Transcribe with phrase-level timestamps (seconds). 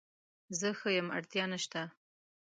[0.59, 1.81] زه ښه یم اړتیا نشته